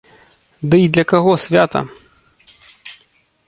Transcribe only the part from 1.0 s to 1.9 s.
каго свята?